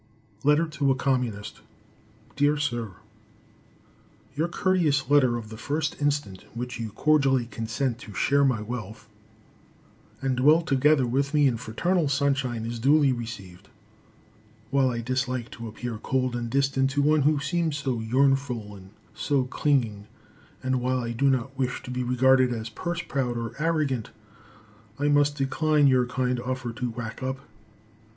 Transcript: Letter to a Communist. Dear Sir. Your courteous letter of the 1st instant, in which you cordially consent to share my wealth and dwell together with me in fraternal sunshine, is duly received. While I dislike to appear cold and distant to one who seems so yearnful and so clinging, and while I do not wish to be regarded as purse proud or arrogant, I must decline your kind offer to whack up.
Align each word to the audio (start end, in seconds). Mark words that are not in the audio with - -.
Letter 0.43 0.67
to 0.67 0.89
a 0.89 0.95
Communist. 0.95 1.61
Dear 2.35 2.57
Sir. 2.57 2.93
Your 4.35 4.47
courteous 4.47 5.11
letter 5.11 5.37
of 5.37 5.49
the 5.49 5.57
1st 5.57 6.01
instant, 6.01 6.41
in 6.41 6.49
which 6.59 6.79
you 6.79 6.89
cordially 6.93 7.45
consent 7.45 7.99
to 7.99 8.13
share 8.15 8.43
my 8.43 8.61
wealth 8.63 9.07
and 10.19 10.35
dwell 10.35 10.63
together 10.63 11.05
with 11.05 11.35
me 11.35 11.45
in 11.47 11.57
fraternal 11.57 12.09
sunshine, 12.09 12.65
is 12.65 12.79
duly 12.79 13.13
received. 13.13 13.69
While 14.71 14.89
I 14.89 15.01
dislike 15.01 15.51
to 15.51 15.67
appear 15.67 15.99
cold 15.99 16.35
and 16.35 16.49
distant 16.49 16.89
to 16.97 17.03
one 17.03 17.21
who 17.21 17.39
seems 17.39 17.77
so 17.77 17.99
yearnful 17.99 18.75
and 18.75 18.89
so 19.13 19.43
clinging, 19.43 20.07
and 20.63 20.81
while 20.81 20.97
I 21.01 21.11
do 21.11 21.29
not 21.29 21.55
wish 21.55 21.83
to 21.83 21.91
be 21.91 22.01
regarded 22.01 22.51
as 22.51 22.69
purse 22.69 23.03
proud 23.03 23.37
or 23.37 23.53
arrogant, 23.59 24.09
I 24.97 25.09
must 25.09 25.37
decline 25.37 25.85
your 25.85 26.07
kind 26.07 26.39
offer 26.39 26.71
to 26.73 26.89
whack 26.89 27.21
up. 27.21 27.41